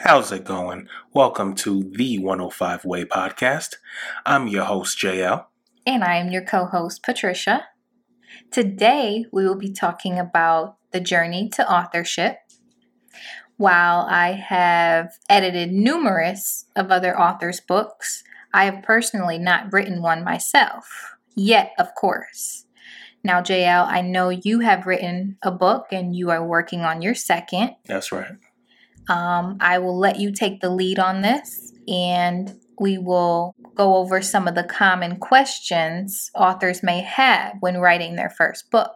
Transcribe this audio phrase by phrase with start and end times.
[0.00, 0.88] How's it going?
[1.12, 3.74] Welcome to the 105 Way podcast.
[4.24, 5.46] I'm your host, JL.
[5.84, 7.66] And I am your co host, Patricia.
[8.52, 12.38] Today, we will be talking about the journey to authorship.
[13.56, 18.22] While I have edited numerous of other authors' books,
[18.54, 21.16] I have personally not written one myself.
[21.34, 22.66] Yet, of course.
[23.24, 27.16] Now, JL, I know you have written a book and you are working on your
[27.16, 27.74] second.
[27.86, 28.36] That's right.
[29.08, 34.22] Um, I will let you take the lead on this and we will go over
[34.22, 38.92] some of the common questions authors may have when writing their first book.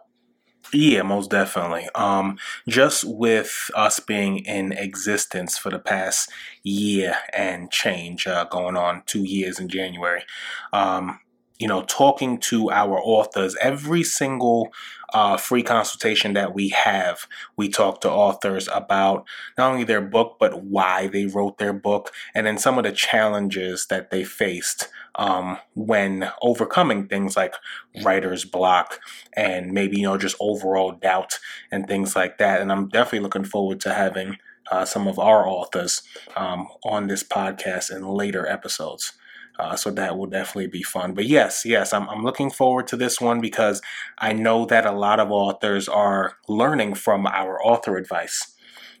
[0.71, 1.87] Yeah, most definitely.
[1.93, 2.37] Um,
[2.67, 6.31] just with us being in existence for the past
[6.63, 10.23] year and change, uh, going on two years in January,
[10.71, 11.19] um,
[11.63, 14.73] you know, talking to our authors, every single
[15.13, 19.25] uh, free consultation that we have, we talk to authors about
[19.57, 22.91] not only their book, but why they wrote their book, and then some of the
[22.91, 27.55] challenges that they faced um, when overcoming things like
[28.03, 28.99] writer's block
[29.31, 31.39] and maybe, you know, just overall doubt
[31.71, 32.59] and things like that.
[32.59, 34.35] And I'm definitely looking forward to having
[34.69, 36.01] uh, some of our authors
[36.35, 39.13] um, on this podcast in later episodes.
[39.59, 41.13] Uh, so that will definitely be fun.
[41.13, 43.81] But yes, yes, I'm, I'm looking forward to this one because
[44.17, 48.55] I know that a lot of authors are learning from our author advice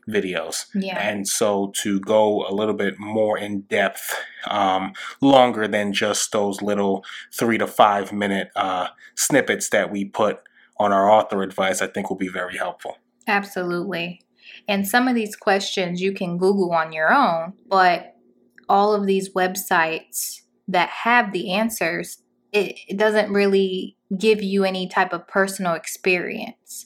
[0.07, 0.65] videos.
[0.75, 0.99] Yeah.
[0.99, 4.15] And so to go a little bit more in depth,
[4.47, 10.39] um, longer than just those little three to five minute uh, snippets that we put
[10.77, 12.97] on our author advice, I think will be very helpful.
[13.27, 14.21] Absolutely.
[14.67, 18.15] And some of these questions you can Google on your own, but
[18.69, 22.19] all of these websites that have the answers,
[22.51, 26.85] it, it doesn't really give you any type of personal experience.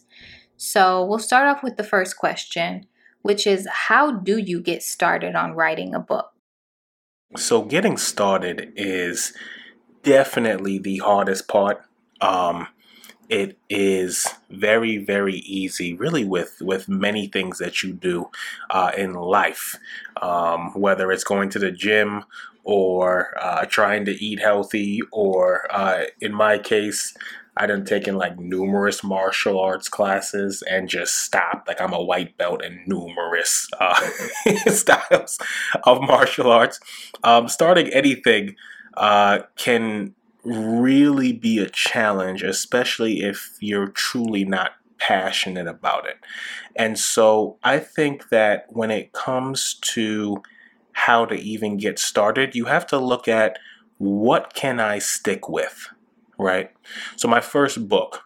[0.56, 2.88] So we'll start off with the first question,
[3.22, 6.32] which is how do you get started on writing a book?
[7.36, 9.34] So getting started is
[10.04, 11.82] definitely the hardest part.
[12.22, 12.68] Um,
[13.30, 18.30] it is very very easy really with with many things that you do
[18.70, 19.76] uh, in life
[20.22, 22.24] um, whether it's going to the gym
[22.68, 27.16] or uh, trying to eat healthy, or uh, in my case,
[27.56, 31.70] I done taken like numerous martial arts classes and just stopped.
[31.70, 33.96] Like I'm a white belt in numerous uh,
[34.68, 35.40] styles
[35.86, 36.82] of martial arts.
[37.24, 38.58] Um, starting anything
[38.98, 40.14] uh, can
[40.44, 46.18] really be a challenge, especially if you're truly not passionate about it.
[46.76, 50.44] And so I think that when it comes to
[50.98, 53.60] how to even get started, you have to look at
[54.00, 55.88] what can I stick with,
[56.40, 56.72] right?
[57.16, 58.24] So my first book,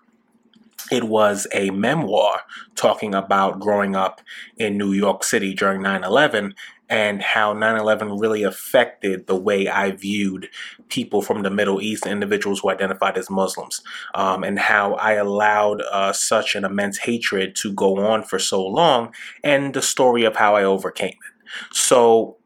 [0.89, 2.43] it was a memoir
[2.75, 4.21] talking about growing up
[4.57, 6.55] in New York City during 9 11
[6.89, 10.47] and how 9 11 really affected the way I viewed
[10.87, 13.81] people from the Middle East, individuals who identified as Muslims,
[14.15, 18.65] um, and how I allowed uh, such an immense hatred to go on for so
[18.65, 21.75] long, and the story of how I overcame it.
[21.75, 22.37] So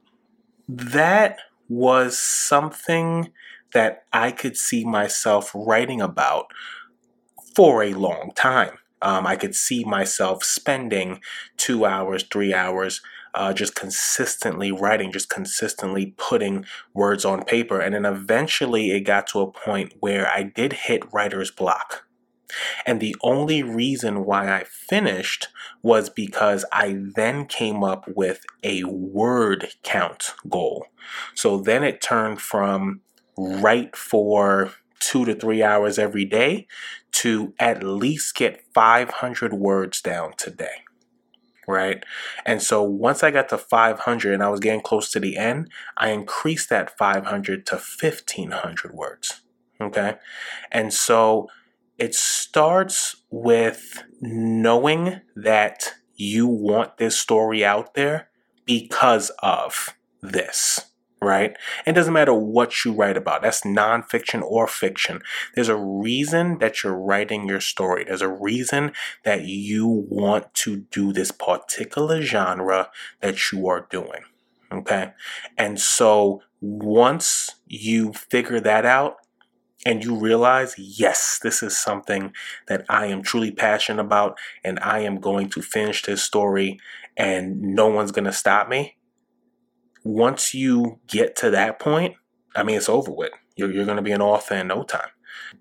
[0.68, 1.40] that
[1.70, 3.32] was something
[3.74, 6.48] that I could see myself writing about
[7.56, 8.78] for a long time.
[9.02, 11.22] Um, I could see myself spending
[11.58, 13.02] two hours, three hours,
[13.34, 17.80] uh, just consistently writing, just consistently putting words on paper.
[17.80, 22.05] And then eventually it got to a point where I did hit writer's block.
[22.86, 25.50] And the only reason why I finished
[25.82, 30.88] was because I then came up with a word count goal.
[31.34, 33.02] So then it turned from
[33.38, 36.68] write for two to three hours every day
[37.12, 40.84] to at least get 500 words down today.
[41.68, 42.04] Right.
[42.46, 45.72] And so once I got to 500 and I was getting close to the end,
[45.98, 49.42] I increased that 500 to 1500 words.
[49.82, 50.16] Okay.
[50.72, 51.50] And so
[51.98, 58.30] it starts with knowing that you want this story out there
[58.66, 61.56] because of this, right?
[61.86, 63.42] It doesn't matter what you write about.
[63.42, 65.22] That's nonfiction or fiction.
[65.54, 68.04] There's a reason that you're writing your story.
[68.06, 68.92] There's a reason
[69.24, 72.90] that you want to do this particular genre
[73.22, 74.22] that you are doing.
[74.72, 75.12] Okay.
[75.58, 79.18] And so once you figure that out,
[79.86, 82.34] and you realize, yes, this is something
[82.68, 86.80] that I am truly passionate about, and I am going to finish this story,
[87.16, 88.98] and no one's going to stop me.
[90.04, 92.16] Once you get to that point,
[92.56, 93.32] I mean, it's over with.
[93.56, 95.10] You're, you're going to be an author in no time.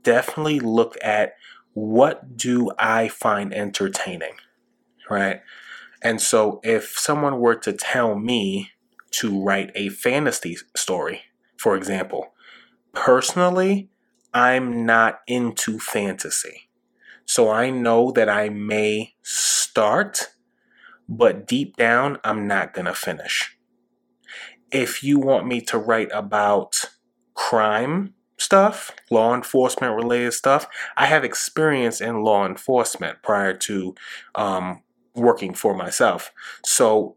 [0.02, 1.34] Definitely look at
[1.74, 4.34] what do I find entertaining,
[5.10, 5.40] right?
[6.02, 8.70] And so if someone were to tell me
[9.12, 11.22] to write a fantasy story,
[11.56, 12.32] for example.
[12.92, 13.88] Personally,
[14.34, 16.68] I'm not into fantasy.
[17.24, 20.34] So I know that I may start,
[21.08, 23.56] but deep down, I'm not going to finish.
[24.70, 26.84] If you want me to write about
[27.34, 30.66] crime stuff, law enforcement related stuff,
[30.96, 33.94] I have experience in law enforcement prior to
[34.34, 34.82] um,
[35.14, 36.32] working for myself.
[36.64, 37.16] So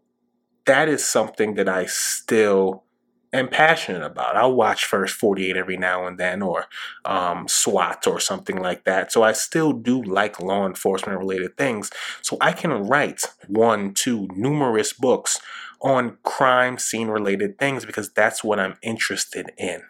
[0.65, 2.83] that is something that I still
[3.33, 4.35] am passionate about.
[4.35, 6.65] I'll watch First 48 every now and then or
[7.05, 9.11] um, SWAT or something like that.
[9.11, 11.91] So I still do like law enforcement related things.
[12.21, 15.39] So I can write one, two, numerous books
[15.81, 19.83] on crime scene related things because that's what I'm interested in.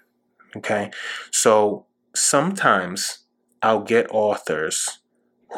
[0.55, 0.91] Okay.
[1.31, 1.85] So
[2.15, 3.19] sometimes
[3.61, 4.99] I'll get authors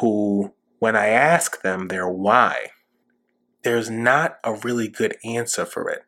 [0.00, 2.68] who, when I ask them their why,
[3.62, 6.04] there's not a really good answer for it.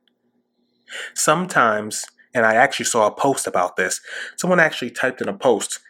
[1.14, 4.00] Sometimes, and I actually saw a post about this,
[4.36, 5.80] someone actually typed in a post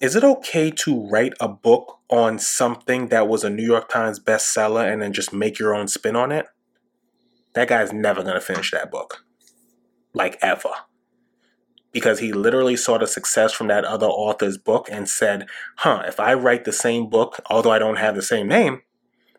[0.00, 4.18] Is it okay to write a book on something that was a New York Times
[4.18, 6.46] bestseller and then just make your own spin on it?
[7.54, 9.24] That guy's never going to finish that book.
[10.14, 10.70] Like, ever
[11.92, 15.46] because he literally saw the success from that other author's book and said,
[15.78, 18.82] huh, if I write the same book, although I don't have the same name,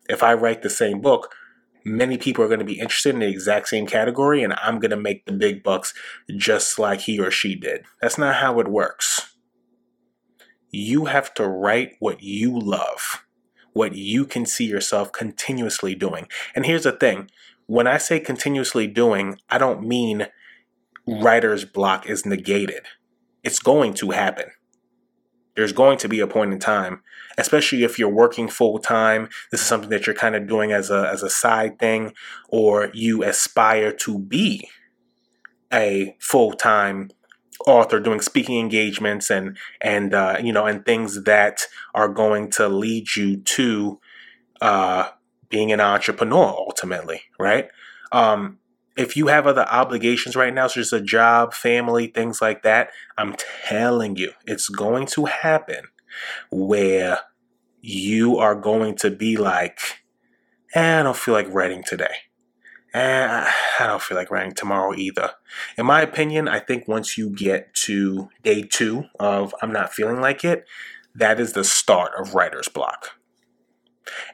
[0.09, 1.33] if I write the same book,
[1.83, 4.91] many people are going to be interested in the exact same category and I'm going
[4.91, 5.93] to make the big bucks
[6.35, 7.85] just like he or she did.
[8.01, 9.35] That's not how it works.
[10.69, 13.25] You have to write what you love,
[13.73, 16.27] what you can see yourself continuously doing.
[16.55, 17.29] And here's the thing
[17.67, 20.27] when I say continuously doing, I don't mean
[21.07, 22.85] writer's block is negated.
[23.43, 24.51] It's going to happen.
[25.55, 27.01] There's going to be a point in time
[27.37, 29.29] especially if you're working full time.
[29.51, 32.13] This is something that you're kind of doing as a as a side thing,
[32.49, 34.69] or you aspire to be
[35.73, 37.09] a full time
[37.67, 41.61] author doing speaking engagements and and uh, you know and things that
[41.93, 43.99] are going to lead you to
[44.61, 45.09] uh,
[45.49, 47.69] being an entrepreneur ultimately, right?
[48.11, 48.59] Um,
[48.97, 52.89] if you have other obligations right now, such as a job, family, things like that,
[53.17, 53.35] I'm
[53.67, 55.85] telling you, it's going to happen
[56.49, 57.19] where
[57.81, 59.79] you are going to be like,
[60.73, 62.13] eh, I don't feel like writing today.
[62.93, 65.31] Eh, I don't feel like writing tomorrow either.
[65.77, 70.19] In my opinion, I think once you get to day two of I'm not feeling
[70.19, 70.65] like it,
[71.15, 73.11] that is the start of writer's block.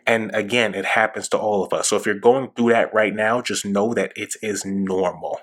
[0.05, 1.89] And again, it happens to all of us.
[1.89, 5.41] So if you're going through that right now, just know that it is normal.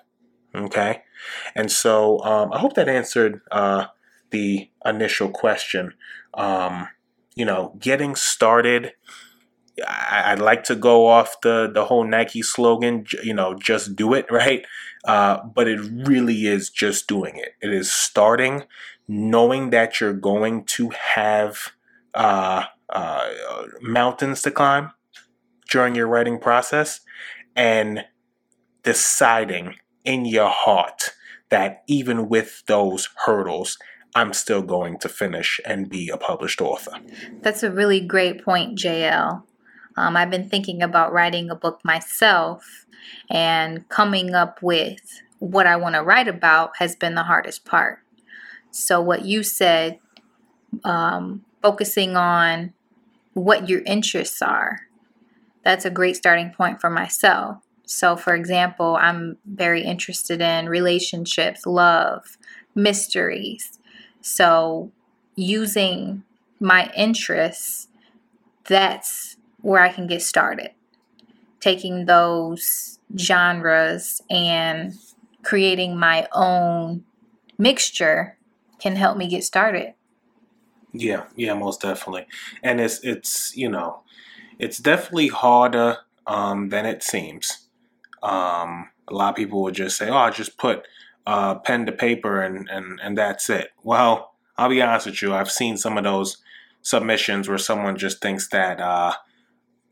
[0.55, 1.03] Okay.
[1.55, 3.87] And so um, I hope that answered uh,
[4.31, 5.95] the initial question.
[6.35, 6.89] Um,
[7.35, 8.93] you know, getting started.
[9.89, 14.15] I, would like to go off the the whole Nike slogan, you know, just do
[14.15, 14.65] it, right?
[15.05, 17.55] Uh, but it really is just doing it.
[17.61, 18.65] It is starting,
[19.09, 21.73] knowing that you're going to have
[22.15, 23.31] uh, uh,
[23.83, 24.93] mountains to climb
[25.71, 27.01] during your writing process,
[27.57, 28.05] and
[28.83, 31.15] deciding in your heart
[31.49, 33.79] that even with those hurdles,
[34.15, 36.93] I'm still going to finish and be a published author.
[37.43, 39.43] That's a really great point, JL.
[39.97, 42.87] Um, I've been thinking about writing a book myself,
[43.31, 47.99] and coming up with what I want to write about has been the hardest part.
[48.71, 49.99] So, what you said,
[50.85, 52.73] um, focusing on
[53.35, 54.81] what your interests are,
[55.63, 57.59] that's a great starting point for myself.
[57.87, 62.39] So, for example, I'm very interested in relationships, love,
[62.75, 63.79] mysteries,
[64.27, 64.91] so,
[65.37, 66.23] using
[66.59, 67.89] my interests,
[68.67, 70.71] that's where I can get started.
[71.61, 74.95] Taking those genres and
[75.43, 77.05] creating my own
[77.59, 78.39] mixture
[78.79, 79.93] can help me get started.
[80.95, 82.27] Yeah, yeah, most definitely.
[82.63, 84.03] And it's it's, you know,
[84.59, 87.69] it's definitely harder um, than it seems.
[88.23, 90.87] Um, a lot of people would just say, "Oh, I just put
[91.27, 93.71] uh, pen to paper and, and, and that's it.
[93.85, 95.35] Well, I'll be honest with you.
[95.35, 96.39] I've seen some of those
[96.83, 99.15] submissions where someone just thinks that uh,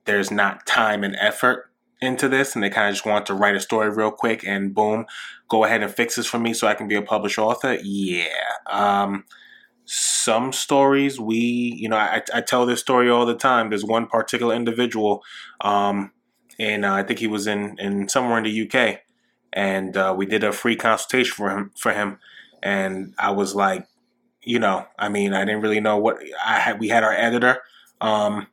[0.05, 3.55] there's not time and effort into this and they kind of just want to write
[3.55, 5.07] a story real quick and boom,
[5.49, 7.75] go ahead and fix this for me so I can be a published author.
[7.83, 8.27] Yeah.
[8.69, 9.25] Um,
[9.95, 13.71] some stories we, you know, I, I tell this story all the time.
[13.71, 15.23] There's one particular individual,
[15.61, 16.13] um,
[16.59, 19.01] and uh, I think he was in, in somewhere in the UK
[19.53, 22.19] and uh, we did a free consultation for him for him
[22.63, 23.87] and i was like
[24.43, 27.59] you know i mean i didn't really know what i had we had our editor
[28.01, 28.47] um,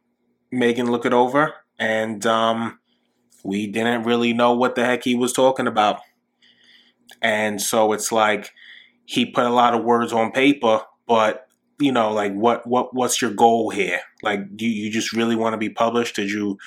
[0.51, 2.79] megan look it over and um,
[3.43, 6.01] we didn't really know what the heck he was talking about
[7.21, 8.51] And so it's like
[9.05, 11.47] he put a lot of words on paper, but
[11.79, 13.99] you know, like what what what's your goal here?
[14.21, 16.15] Like do you just really want to be published?
[16.15, 16.57] Did you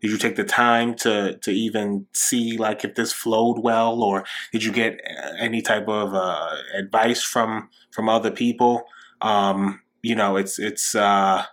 [0.00, 4.24] did you take the time to to even see like if this flowed well or
[4.50, 8.82] did you get uh, any type of uh, advice from from other people?
[9.20, 11.44] Um, you know, it's it's uh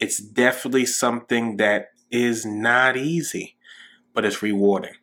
[0.00, 3.56] it's definitely something that is not easy,
[4.12, 4.94] but it's rewarding.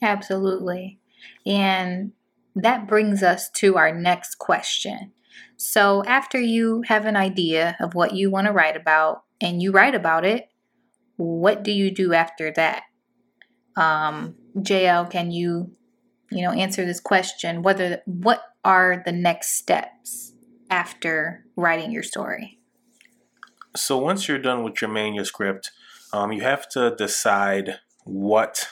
[0.00, 1.00] Absolutely.
[1.44, 2.12] And
[2.54, 5.12] that brings us to our next question.
[5.56, 9.72] So, after you have an idea of what you want to write about and you
[9.72, 10.48] write about it,
[11.16, 12.84] what do you do after that?
[13.76, 15.72] Um, JL, can you,
[16.30, 17.62] you know, answer this question?
[17.62, 20.32] Whether what are the next steps
[20.70, 22.58] after writing your story?
[23.74, 25.70] So once you're done with your manuscript,
[26.12, 28.68] um, you have to decide what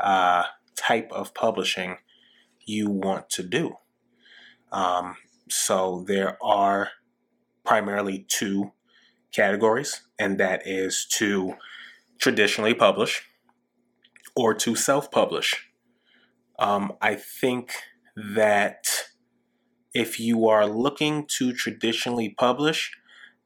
[0.00, 0.44] uh,
[0.76, 1.98] type of publishing
[2.64, 3.74] you want to do.
[4.72, 5.16] Um,
[5.48, 6.90] so there are
[7.64, 8.72] primarily two
[9.32, 11.54] categories, and that is to
[12.18, 13.22] traditionally publish
[14.34, 15.68] or to self publish.
[16.58, 17.72] Um, I think
[18.16, 18.86] that
[19.94, 22.92] if you are looking to traditionally publish,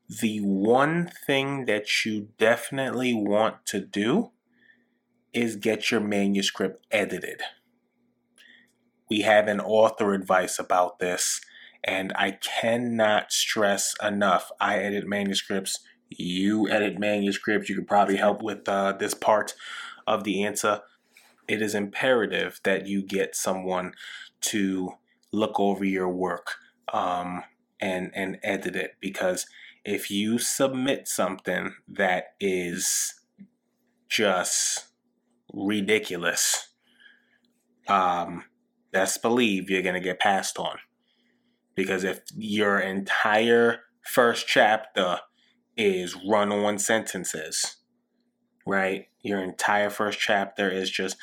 [0.08, 4.30] the one thing that you definitely want to do
[5.32, 7.42] is get your manuscript edited.
[9.08, 11.40] We have an author advice about this,
[11.84, 14.50] and I cannot stress enough.
[14.60, 17.68] I edit manuscripts, you edit manuscripts.
[17.68, 19.54] You could probably help with uh, this part
[20.06, 20.80] of the answer.
[21.48, 23.92] It is imperative that you get someone
[24.42, 24.92] to
[25.32, 26.54] look over your work
[26.92, 27.44] um,
[27.80, 29.46] and and edit it because
[29.84, 33.14] if you submit something that is
[34.08, 34.88] just
[35.52, 36.68] ridiculous,
[37.88, 38.44] um,
[38.92, 40.78] best believe you're gonna get passed on.
[41.82, 45.20] Because if your entire first chapter
[45.78, 47.76] is run on sentences,
[48.66, 49.06] right?
[49.22, 51.16] Your entire first chapter is just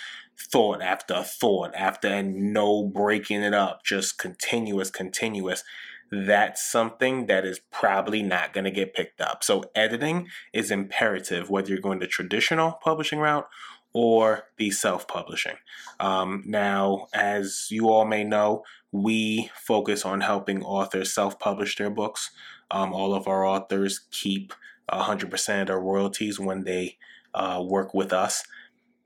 [0.51, 5.63] thought after thought after and no breaking it up, just continuous, continuous
[6.11, 9.43] that's something that is probably not going to get picked up.
[9.43, 13.47] So, editing is imperative whether you're going the traditional publishing route
[13.93, 15.55] or the self publishing.
[15.99, 21.89] Um, now, as you all may know, we focus on helping authors self publish their
[21.89, 22.31] books.
[22.71, 24.53] Um, all of our authors keep
[24.91, 26.97] 100% of their royalties when they
[27.33, 28.43] uh, work with us.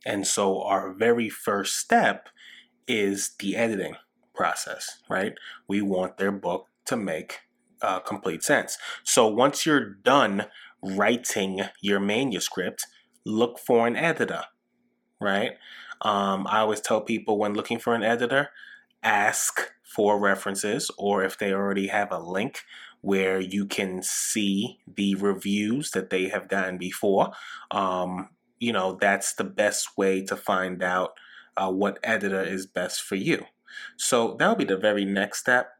[0.06, 2.30] And so, our very first step
[2.88, 3.96] is the editing
[4.34, 5.34] process, right?
[5.68, 7.42] We want their book to make
[7.82, 8.78] uh, complete sense.
[9.04, 10.46] So once you're done
[10.84, 12.86] writing your manuscript,
[13.26, 14.44] look for an editor,
[15.20, 15.52] right?
[16.02, 18.50] Um, I always tell people when looking for an editor,
[19.03, 22.63] ask for references or if they already have a link
[23.01, 27.31] where you can see the reviews that they have gotten before.
[27.72, 28.29] Um,
[28.60, 31.13] you know, that's the best way to find out
[31.58, 33.46] uh, what editor is best for you.
[33.98, 35.72] So that'll be the very next step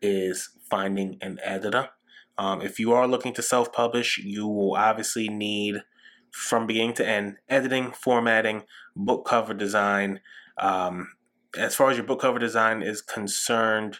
[0.00, 1.90] is finding an editor.
[2.38, 5.82] Um, if you are looking to self publish, you will obviously need
[6.30, 8.62] from beginning to end editing, formatting,
[8.96, 10.20] book cover design.
[10.56, 11.08] Um,
[11.56, 13.98] as far as your book cover design is concerned,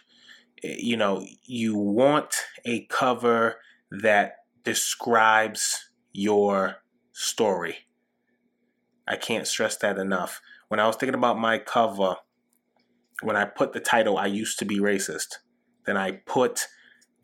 [0.63, 2.33] eh, you know, you want
[2.65, 3.57] a cover
[3.91, 6.77] that describes your
[7.11, 7.87] story.
[9.07, 10.41] I can't stress that enough.
[10.69, 12.15] When I was thinking about my cover,
[13.21, 15.37] when I put the title, I used to be racist.
[15.85, 16.67] Then I put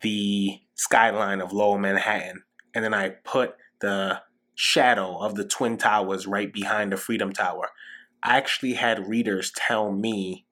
[0.02, 2.42] the skyline of Lower Manhattan,
[2.74, 4.22] and then I put the
[4.54, 7.70] shadow of the Twin Towers right behind the Freedom Tower.
[8.22, 10.46] I actually had readers tell me,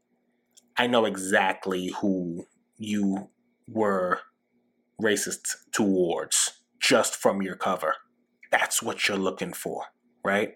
[0.77, 2.47] I know exactly who
[2.79, 3.31] you
[3.69, 4.21] were
[5.03, 7.95] racist towards just from your cover.
[8.51, 9.87] That's what you're looking for,
[10.25, 10.53] right?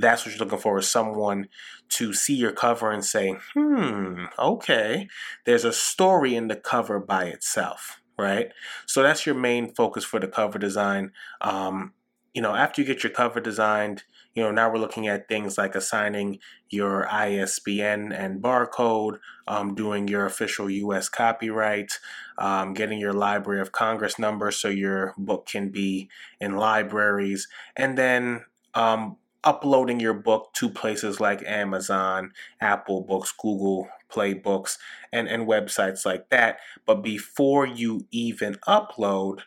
[0.00, 1.48] that's what you're looking for is someone
[1.88, 5.08] to see your cover and say, hmm, okay,
[5.44, 8.48] there's a story in the cover by itself, right?
[8.86, 11.12] So that's your main focus for the cover design.
[11.40, 11.94] Um,
[12.36, 14.02] you know, after you get your cover designed,
[14.34, 16.38] you know, now we're looking at things like assigning
[16.68, 21.08] your ISBN and barcode, um, doing your official U.S.
[21.08, 21.92] copyright,
[22.36, 27.96] um, getting your Library of Congress number so your book can be in libraries, and
[27.96, 34.76] then um, uploading your book to places like Amazon, Apple Books, Google Play Books,
[35.10, 36.58] and, and websites like that.
[36.84, 39.40] But before you even upload,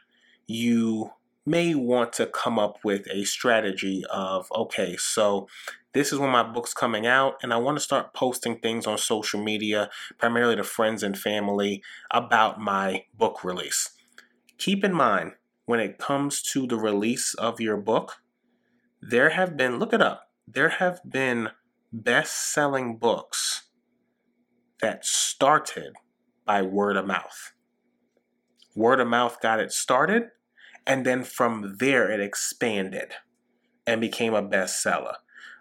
[0.48, 1.12] you
[1.50, 5.48] may want to come up with a strategy of okay, so
[5.94, 9.00] this is when my book's coming out, and I want to start posting things on
[9.00, 9.90] social media,
[10.20, 13.90] primarily to friends and family, about my book release.
[14.60, 15.32] Keep in mind,
[15.66, 18.22] when it comes to the release of your book,
[19.02, 21.50] there have been, look it up, there have been
[21.92, 23.64] best selling books
[24.82, 25.94] that started
[26.46, 27.54] by word of mouth.
[28.76, 30.30] Word of mouth got it started,
[30.86, 33.14] and then from there it expanded
[33.86, 35.16] and became a bestseller.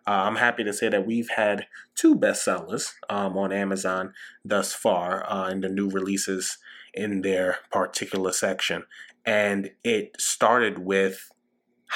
[0.06, 5.30] Uh, I'm happy to say that we've had two bestsellers um, on Amazon thus far
[5.30, 6.56] uh, in the new releases
[6.94, 8.84] in their particular section.
[9.26, 11.30] And it started with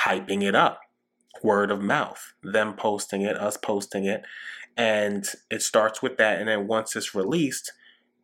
[0.05, 0.81] hyping it up,
[1.43, 4.25] word of mouth, them posting it, us posting it.
[4.77, 6.39] And it starts with that.
[6.39, 7.73] And then once it's released,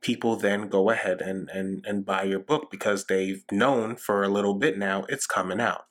[0.00, 4.28] people then go ahead and, and, and buy your book because they've known for a
[4.28, 5.86] little bit now it's coming out.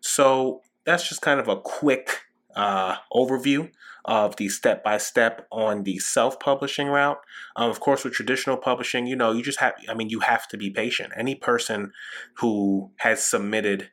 [0.00, 2.22] So that's just kind of a quick
[2.54, 3.70] uh, overview
[4.04, 7.18] of the step by step on the self publishing route.
[7.56, 10.48] Um, of course, with traditional publishing, you know, you just have, I mean, you have
[10.48, 11.12] to be patient.
[11.16, 11.92] Any person
[12.38, 13.90] who has submitted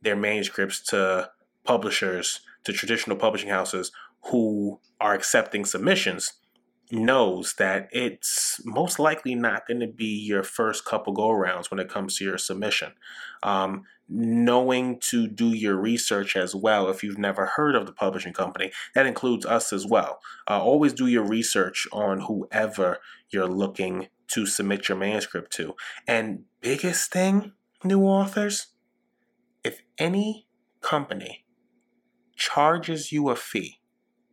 [0.00, 1.30] their manuscripts to
[1.64, 3.90] publishers, to traditional publishing houses
[4.30, 6.34] who are accepting submissions,
[6.90, 11.80] knows that it's most likely not going to be your first couple go arounds when
[11.80, 12.92] it comes to your submission.
[13.42, 18.32] Um, knowing to do your research as well if you've never heard of the publishing
[18.32, 24.08] company that includes us as well uh, always do your research on whoever you're looking
[24.26, 25.74] to submit your manuscript to
[26.06, 27.52] and biggest thing
[27.84, 28.68] new authors
[29.62, 30.46] if any
[30.80, 31.44] company
[32.34, 33.80] charges you a fee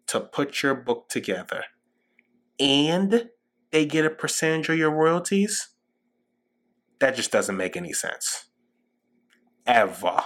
[0.07, 1.65] to put your book together
[2.59, 3.29] and
[3.71, 5.69] they get a percentage of your royalties,
[6.99, 8.45] that just doesn't make any sense.
[9.65, 10.23] Ever.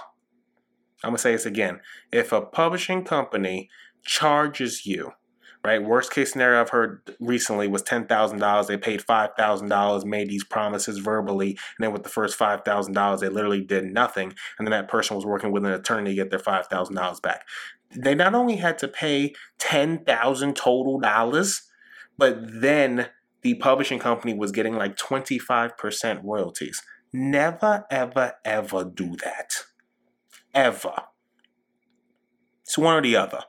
[1.02, 1.80] I'm going to say this again.
[2.12, 3.70] If a publishing company
[4.04, 5.12] charges you,
[5.64, 5.82] right?
[5.82, 8.66] Worst case scenario I've heard recently was $10,000.
[8.66, 13.62] They paid $5,000, made these promises verbally, and then with the first $5,000, they literally
[13.62, 14.32] did nothing.
[14.58, 17.46] And then that person was working with an attorney to get their $5,000 back.
[17.94, 21.62] They not only had to pay 10,000 total dollars,
[22.20, 23.08] but then
[23.40, 26.82] the publishing company was getting like 25% royalties.
[27.14, 29.64] Never, ever, ever do that.
[30.52, 30.92] Ever.
[32.62, 33.44] It's one or the other.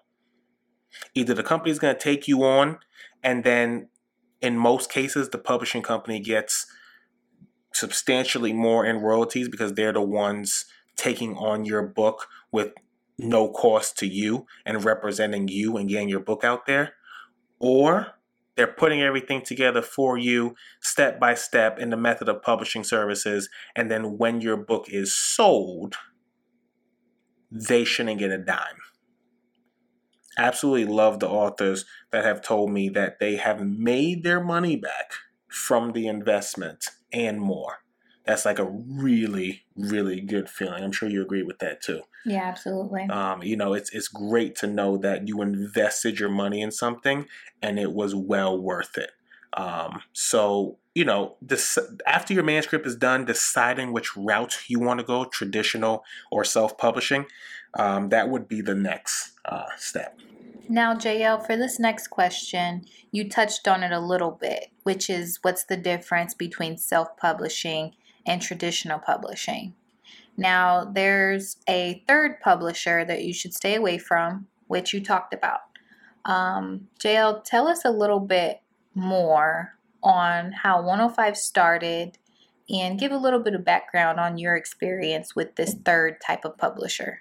[1.13, 2.79] Either the company is going to take you on,
[3.21, 3.89] and then
[4.39, 6.65] in most cases, the publishing company gets
[7.73, 10.63] substantially more in royalties because they're the ones
[10.95, 12.71] taking on your book with
[13.19, 16.93] no cost to you and representing you and getting your book out there.
[17.59, 18.15] Or
[18.55, 23.49] they're putting everything together for you step by step in the method of publishing services.
[23.75, 25.95] And then when your book is sold,
[27.49, 28.77] they shouldn't get a dime.
[30.37, 35.13] Absolutely love the authors that have told me that they have made their money back
[35.49, 37.79] from the investment and more
[38.25, 40.83] that's like a really really good feeling.
[40.83, 42.01] I'm sure you agree with that too.
[42.25, 43.03] Yeah absolutely.
[43.03, 47.25] Um, you know it's it's great to know that you invested your money in something
[47.61, 49.11] and it was well worth it.
[49.53, 54.99] Um, so you know this after your manuscript is done deciding which route you want
[54.99, 57.25] to go traditional or self-publishing
[57.75, 60.19] um, that would be the next uh, step.
[60.69, 65.39] Now, JL, for this next question, you touched on it a little bit, which is
[65.41, 67.93] what's the difference between self publishing
[68.25, 69.73] and traditional publishing.
[70.37, 75.59] Now, there's a third publisher that you should stay away from, which you talked about.
[76.25, 78.61] Um, JL, tell us a little bit
[78.93, 82.17] more on how 105 started
[82.69, 86.57] and give a little bit of background on your experience with this third type of
[86.57, 87.19] publisher.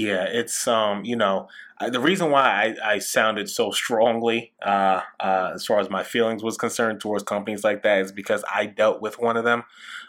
[0.00, 1.48] Yeah, it's um, you know,
[1.86, 6.42] the reason why I, I sounded so strongly uh, uh, as far as my feelings
[6.42, 9.64] was concerned towards companies like that is because I dealt with one of them.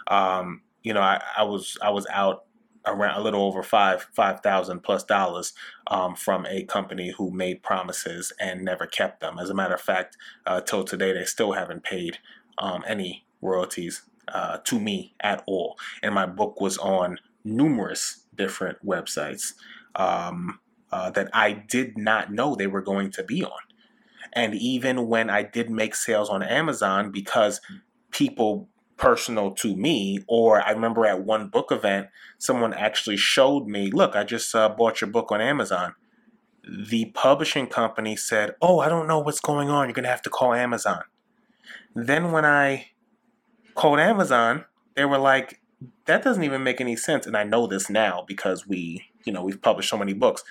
[0.07, 2.45] Um, you know, I, I was I was out
[2.85, 5.51] around a little over five five thousand plus dollars
[5.87, 9.37] um, from a company who made promises and never kept them.
[9.39, 12.19] As a matter of fact, uh, till today they still haven't paid
[12.59, 15.77] um, any royalties uh, to me at all.
[16.01, 19.53] And my book was on numerous different websites
[19.95, 20.59] um,
[20.91, 23.59] uh, that I did not know they were going to be on.
[24.33, 27.59] And even when I did make sales on Amazon, because
[28.11, 33.89] people personal to me, or I remember at one book event, someone actually showed me,
[33.91, 35.95] look, I just uh, bought your book on Amazon.
[36.63, 39.87] The publishing company said, oh, I don't know what's going on.
[39.87, 41.01] You're going to have to call Amazon.
[41.95, 42.91] Then when I
[43.73, 45.61] called Amazon, they were like,
[46.05, 47.25] that doesn't even make any sense.
[47.25, 50.43] And I know this now because we, you know, we've published so many books.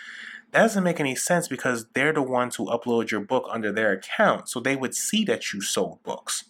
[0.52, 3.92] That doesn't make any sense because they're the ones who upload your book under their
[3.92, 4.48] account.
[4.48, 6.44] So they would see that you sold books.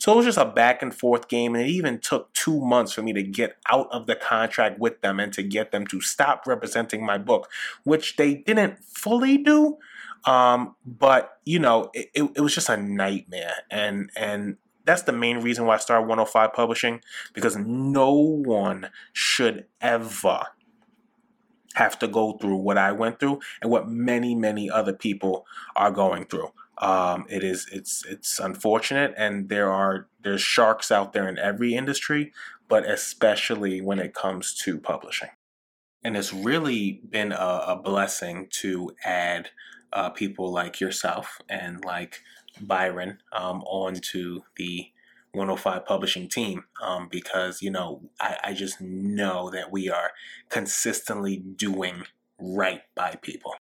[0.00, 1.54] So it was just a back and forth game.
[1.54, 5.02] And it even took two months for me to get out of the contract with
[5.02, 7.50] them and to get them to stop representing my book,
[7.84, 9.76] which they didn't fully do.
[10.24, 13.52] Um, but you know, it, it, it was just a nightmare.
[13.70, 17.02] And, and that's the main reason why I started 105 Publishing
[17.34, 20.46] because no one should ever
[21.74, 25.90] have to go through what I went through and what many, many other people are
[25.90, 26.50] going through.
[26.78, 31.74] Um, it is it's it's unfortunate, and there are there's sharks out there in every
[31.74, 32.32] industry,
[32.68, 35.28] but especially when it comes to publishing.
[36.02, 39.50] And it's really been a, a blessing to add
[39.92, 42.22] uh, people like yourself and like
[42.60, 44.90] Byron um, onto the
[45.32, 50.12] 105 publishing team um, because you know I, I just know that we are
[50.48, 52.04] consistently doing
[52.38, 53.54] right by people.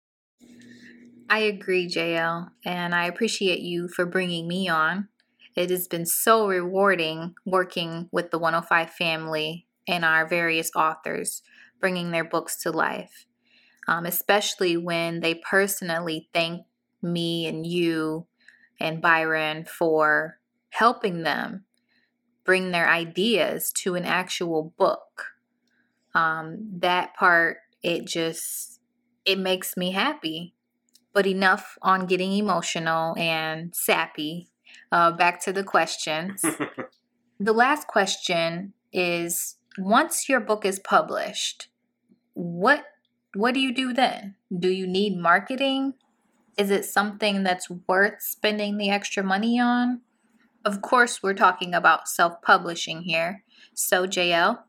[1.28, 5.08] I agree jl and i appreciate you for bringing me on.
[5.56, 11.42] It has been so rewarding working with the 105 family and our various authors
[11.80, 13.26] bringing their books to life
[13.88, 16.66] um, especially when they personally thank
[17.02, 18.26] me and you
[18.80, 20.35] and byron for
[20.76, 21.64] helping them
[22.44, 25.34] bring their ideas to an actual book.
[26.14, 28.80] Um, that part, it just
[29.24, 30.54] it makes me happy.
[31.12, 34.48] But enough on getting emotional and sappy.
[34.92, 36.44] Uh, back to the questions.
[37.40, 41.68] the last question is: Once your book is published,
[42.34, 42.84] what
[43.34, 44.34] what do you do then?
[44.56, 45.94] Do you need marketing?
[46.58, 50.00] Is it something that's worth spending the extra money on?
[50.66, 53.44] Of course, we're talking about self publishing here.
[53.72, 54.64] So, JL?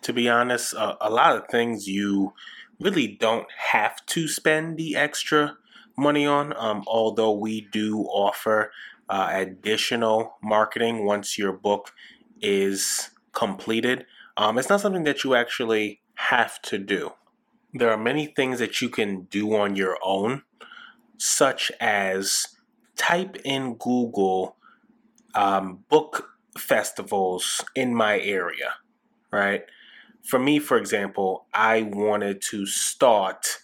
[0.00, 2.32] To be honest, uh, a lot of things you
[2.80, 5.58] really don't have to spend the extra
[5.98, 8.72] money on, um, although we do offer
[9.10, 11.92] uh, additional marketing once your book
[12.40, 14.06] is completed.
[14.38, 17.10] Um, it's not something that you actually have to do.
[17.74, 20.44] There are many things that you can do on your own,
[21.18, 22.56] such as
[22.96, 24.54] type in Google
[25.38, 28.74] um, book festivals in my area,
[29.30, 29.62] right?
[30.24, 33.58] For me, for example, I wanted to start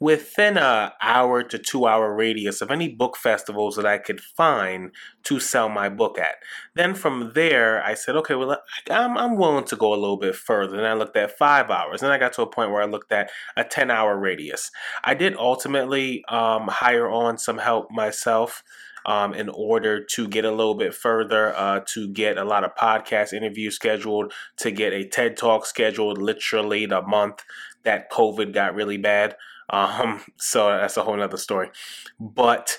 [0.00, 4.90] within a hour to two hour radius of any book festivals that I could find
[5.22, 6.34] to sell my book at.
[6.74, 10.34] Then from there, I said, okay, well, I'm, I'm willing to go a little bit
[10.34, 10.76] further.
[10.76, 12.00] And I looked at five hours.
[12.00, 14.72] Then I got to a point where I looked at a 10 hour radius.
[15.04, 18.64] I did ultimately um, hire on some help myself
[19.06, 22.74] um, in order to get a little bit further, uh, to get a lot of
[22.74, 27.44] podcast interviews scheduled, to get a TED Talk scheduled literally the month
[27.84, 29.36] that COVID got really bad.
[29.70, 31.70] Um, so that's a whole nother story.
[32.18, 32.78] But,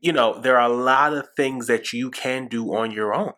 [0.00, 3.32] you know, there are a lot of things that you can do on your own.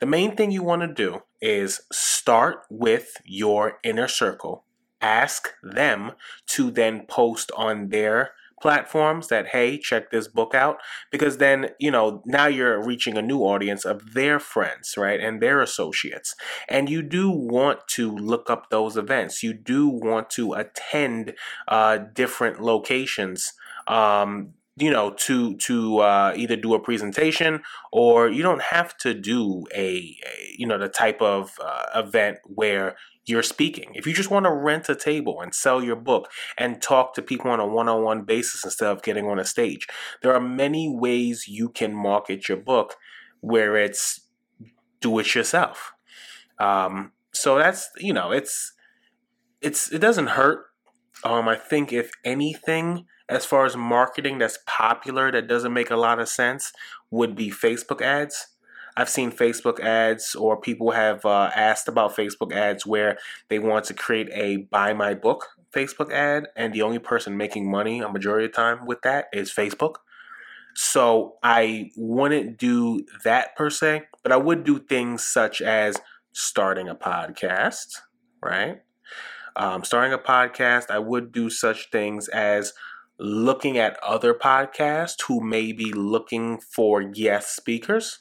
[0.00, 4.64] The main thing you want to do is start with your inner circle.
[5.00, 6.12] Ask them
[6.48, 10.78] to then post on their platforms that hey check this book out
[11.10, 15.40] because then you know now you're reaching a new audience of their friends right and
[15.40, 16.34] their associates.
[16.68, 19.42] And you do want to look up those events.
[19.42, 21.34] You do want to attend
[21.68, 23.52] uh, different locations
[23.86, 29.14] um, you know to to uh, either do a presentation or you don't have to
[29.14, 33.92] do a, a you know the type of uh, event where you're speaking.
[33.94, 36.28] If you just want to rent a table and sell your book
[36.58, 39.44] and talk to people on a one on one basis instead of getting on a
[39.44, 39.86] stage,
[40.22, 42.96] there are many ways you can market your book
[43.40, 44.20] where it's
[45.00, 45.92] do it yourself.
[46.58, 48.72] Um, so that's, you know, it's,
[49.60, 50.66] it's, it doesn't hurt.
[51.24, 55.96] Um, I think if anything, as far as marketing that's popular that doesn't make a
[55.96, 56.72] lot of sense,
[57.10, 58.48] would be Facebook ads.
[58.96, 63.84] I've seen Facebook ads or people have uh, asked about Facebook ads where they want
[63.86, 68.08] to create a buy my book Facebook ad, and the only person making money a
[68.08, 69.96] majority of the time with that is Facebook.
[70.74, 75.96] So I wouldn't do that per se, but I would do things such as
[76.32, 78.00] starting a podcast,
[78.42, 78.82] right?
[79.56, 82.72] Um, starting a podcast, I would do such things as
[83.18, 88.20] looking at other podcasts who may be looking for guest speakers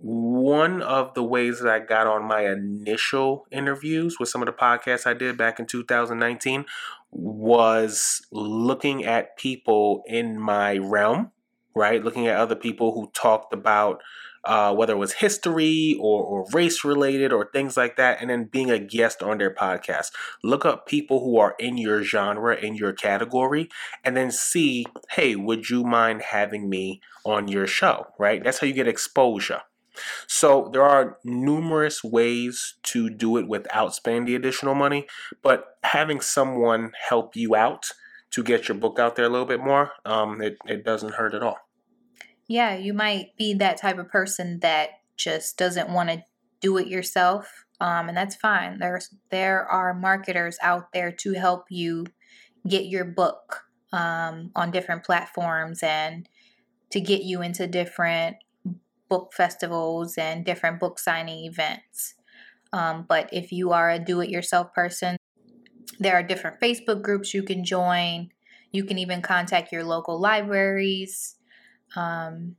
[0.00, 4.52] one of the ways that I got on my initial interviews with some of the
[4.52, 6.64] podcasts I did back in 2019
[7.10, 11.30] was looking at people in my realm
[11.74, 12.02] right?
[12.02, 14.02] Looking at other people who talked about
[14.44, 18.44] uh, whether it was history or, or race related or things like that, and then
[18.44, 20.10] being a guest on their podcast.
[20.42, 23.68] Look up people who are in your genre, in your category,
[24.02, 28.42] and then see, hey, would you mind having me on your show, right?
[28.42, 29.62] That's how you get exposure.
[30.26, 35.06] So there are numerous ways to do it without spending the additional money,
[35.42, 37.90] but having someone help you out
[38.30, 41.34] to get your book out there a little bit more, um, it, it doesn't hurt
[41.34, 41.58] at all.
[42.48, 46.24] Yeah, you might be that type of person that just doesn't want to
[46.60, 48.78] do it yourself, um, and that's fine.
[48.78, 52.06] There's there are marketers out there to help you
[52.66, 56.28] get your book um, on different platforms and
[56.92, 58.36] to get you into different
[59.08, 62.14] book festivals and different book signing events.
[62.72, 65.16] Um, but if you are a do it yourself person,
[65.98, 68.30] there are different Facebook groups you can join.
[68.70, 71.36] You can even contact your local libraries.
[71.94, 72.56] Um,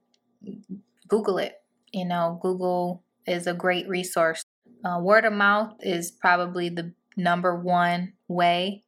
[1.08, 1.56] Google it.
[1.92, 4.44] You know, Google is a great resource.
[4.86, 8.84] Uh, word of mouth is probably the number one way.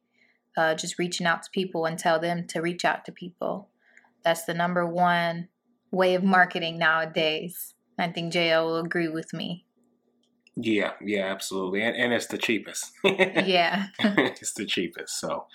[0.56, 3.68] Uh, just reaching out to people and tell them to reach out to people.
[4.26, 5.46] That's the number one
[5.92, 7.74] way of marketing nowadays.
[7.96, 9.66] I think JL will agree with me.
[10.56, 11.80] Yeah, yeah, absolutely.
[11.82, 12.90] And, and it's the cheapest.
[13.04, 13.86] yeah.
[14.00, 15.20] it's the cheapest.
[15.20, 15.46] So,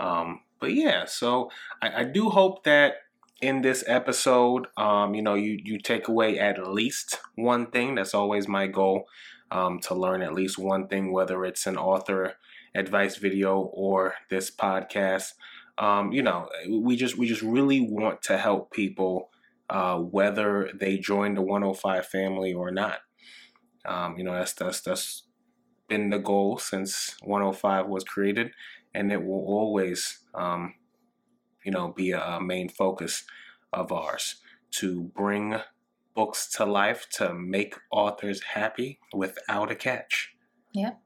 [0.00, 1.50] um, but yeah, so
[1.82, 2.94] I, I do hope that
[3.42, 7.96] in this episode, um, you know, you, you take away at least one thing.
[7.96, 9.06] That's always my goal
[9.50, 12.36] um, to learn at least one thing, whether it's an author
[12.74, 15.34] advice video or this podcast.
[15.78, 19.30] Um, you know, we just we just really want to help people
[19.70, 23.00] uh, whether they join the 105 family or not.
[23.84, 25.28] Um, you know, that's that's that's
[25.88, 28.52] been the goal since 105 was created,
[28.94, 30.74] and it will always, um,
[31.64, 33.24] you know, be a main focus
[33.72, 34.36] of ours
[34.72, 35.56] to bring
[36.14, 40.34] books to life to make authors happy without a catch.
[40.72, 41.00] Yep,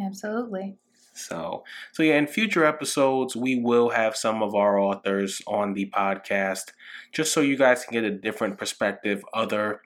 [0.00, 0.78] absolutely.
[1.18, 5.90] So, so yeah, in future episodes, we will have some of our authors on the
[5.90, 6.72] podcast,
[7.12, 9.82] just so you guys can get a different perspective other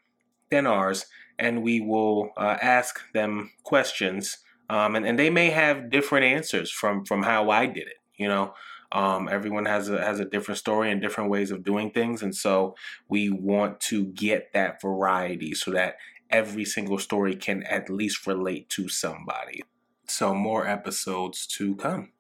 [0.50, 1.06] than ours,
[1.38, 4.38] and we will uh, ask them questions,
[4.70, 7.98] um, and and they may have different answers from from how I did it.
[8.16, 8.54] You know,
[8.92, 12.34] um, everyone has a has a different story and different ways of doing things, and
[12.34, 12.76] so
[13.08, 15.96] we want to get that variety so that
[16.30, 19.62] every single story can at least relate to somebody.
[20.06, 22.12] So, more episodes to come.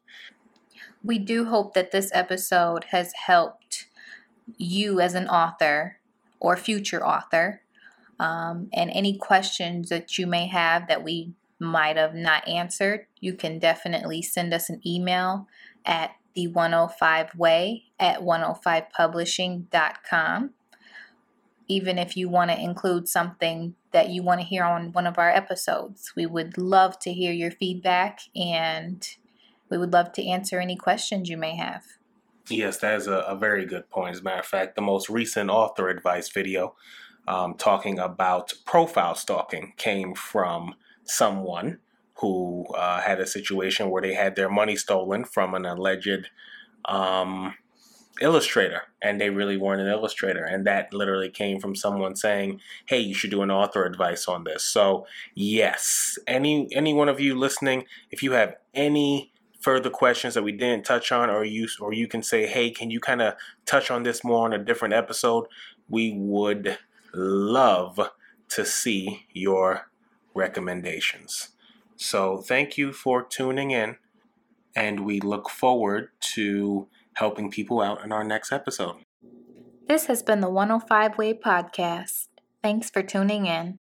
[1.04, 3.88] We do hope that this episode has helped
[4.56, 5.98] you as an author
[6.40, 7.62] or future author.
[8.18, 13.34] Um, and any questions that you may have that we might have not answered, you
[13.34, 15.48] can definitely send us an email
[15.84, 20.50] at the 105 way at 105publishing.com.
[21.68, 25.18] Even if you want to include something that you want to hear on one of
[25.18, 26.12] our episodes.
[26.16, 29.06] We would love to hear your feedback and
[29.68, 31.84] we would love to answer any questions you may have.
[32.48, 34.14] Yes, that is a, a very good point.
[34.14, 36.74] As a matter of fact, the most recent author advice video
[37.28, 40.74] um, talking about profile stalking came from
[41.04, 41.78] someone
[42.16, 46.30] who uh, had a situation where they had their money stolen from an alleged
[46.84, 47.54] um,
[48.20, 52.98] illustrator and they really weren't an illustrator and that literally came from someone saying hey
[52.98, 54.64] you should do an author advice on this.
[54.64, 60.42] So yes any any one of you listening if you have any further questions that
[60.42, 63.34] we didn't touch on or you or you can say hey can you kind of
[63.64, 65.46] touch on this more on a different episode?
[65.92, 66.78] we would
[67.12, 68.00] love
[68.48, 69.90] to see your
[70.34, 71.50] recommendations.
[71.96, 73.96] So thank you for tuning in
[74.74, 78.96] and we look forward to helping people out in our next episode.
[79.88, 82.28] This has been the 105 Way Podcast.
[82.62, 83.78] Thanks for tuning in.